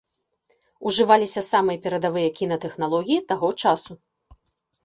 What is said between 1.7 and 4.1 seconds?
перадавыя кінатэхналогіі таго часу.